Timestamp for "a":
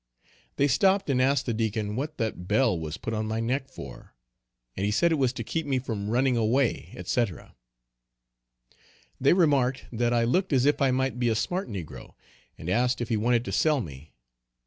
11.29-11.35